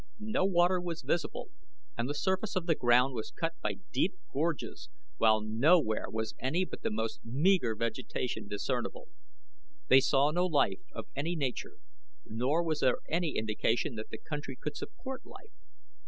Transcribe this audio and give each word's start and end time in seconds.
No 0.17 0.45
water 0.45 0.81
was 0.81 1.03
visible 1.03 1.51
and 1.95 2.09
the 2.09 2.15
surface 2.15 2.55
of 2.55 2.65
the 2.65 2.73
ground 2.73 3.13
was 3.13 3.29
cut 3.29 3.53
by 3.61 3.75
deep 3.91 4.15
gorges, 4.33 4.89
while 5.17 5.41
nowhere 5.41 6.07
was 6.09 6.33
any 6.39 6.65
but 6.65 6.81
the 6.81 6.89
most 6.89 7.19
meager 7.23 7.75
vegetation 7.75 8.47
discernible. 8.47 9.09
They 9.89 9.99
saw 9.99 10.31
no 10.31 10.47
life 10.47 10.81
of 10.91 11.05
any 11.15 11.35
nature, 11.35 11.77
nor 12.25 12.63
was 12.63 12.79
there 12.79 12.97
any 13.09 13.35
indication 13.37 13.93
that 13.93 14.09
the 14.09 14.17
country 14.17 14.55
could 14.55 14.75
support 14.75 15.23
life. 15.23 15.53